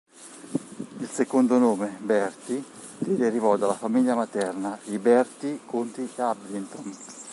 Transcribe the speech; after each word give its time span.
Il 0.97 1.07
secondo 1.07 1.59
nome, 1.59 1.95
Bertie, 1.99 2.63
gli 2.97 3.11
derivò 3.13 3.55
dalla 3.55 3.75
famiglia 3.75 4.15
materna, 4.15 4.75
i 4.85 4.97
Bertie 4.97 5.59
conti 5.67 6.01
di 6.01 6.19
Abingdon. 6.19 6.93